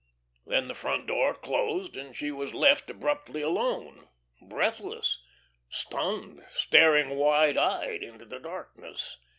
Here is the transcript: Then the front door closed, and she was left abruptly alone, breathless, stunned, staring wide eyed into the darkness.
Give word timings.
Then 0.47 0.67
the 0.67 0.73
front 0.73 1.05
door 1.05 1.35
closed, 1.35 1.95
and 1.95 2.15
she 2.15 2.31
was 2.31 2.55
left 2.55 2.89
abruptly 2.89 3.43
alone, 3.43 4.07
breathless, 4.41 5.21
stunned, 5.69 6.43
staring 6.49 7.11
wide 7.17 7.55
eyed 7.59 8.01
into 8.01 8.25
the 8.25 8.39
darkness. 8.39 9.17